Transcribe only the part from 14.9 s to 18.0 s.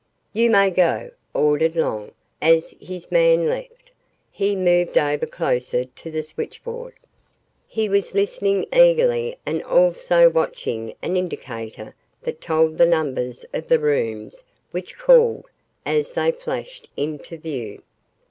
called, as they flashed into view.